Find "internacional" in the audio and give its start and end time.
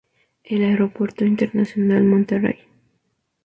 1.25-2.03